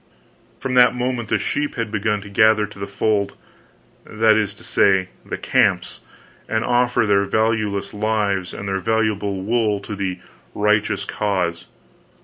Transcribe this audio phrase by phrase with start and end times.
[0.59, 3.35] From that moment the sheep had begun to gather to the fold
[4.03, 5.99] that is to say, the camps
[6.49, 10.17] and offer their valueless lives and their valuable wool to the
[10.55, 11.67] "righteous cause."